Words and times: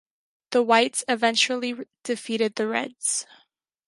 The 0.49 0.63
Whites 0.63 1.03
eventually 1.07 1.75
defeated 2.01 2.55
the 2.55 2.65
Reds. 2.67 3.27